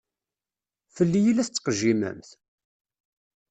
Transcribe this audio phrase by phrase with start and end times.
[0.95, 2.29] Fell-i i la tettqejjimemt?